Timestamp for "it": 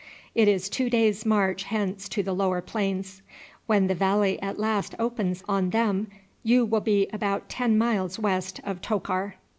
0.33-0.47